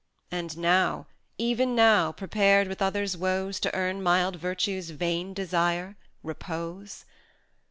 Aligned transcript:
And 0.31 0.57
now, 0.57 1.05
even 1.37 1.75
now 1.75 2.11
prepared 2.11 2.67
with 2.67 2.81
others' 2.81 3.15
woes 3.15 3.59
To 3.59 3.75
earn 3.75 4.01
mild 4.01 4.37
Virtue's 4.37 4.89
vain 4.89 5.31
desire, 5.31 5.95
repose? 6.23 7.05